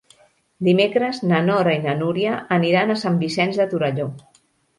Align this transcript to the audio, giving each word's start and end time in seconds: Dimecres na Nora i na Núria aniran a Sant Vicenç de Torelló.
Dimecres 0.67 1.19
na 1.31 1.41
Nora 1.49 1.75
i 1.81 1.81
na 1.83 1.93
Núria 1.99 2.39
aniran 2.59 2.95
a 2.95 2.97
Sant 3.03 3.21
Vicenç 3.27 3.61
de 3.61 3.69
Torelló. 3.77 4.11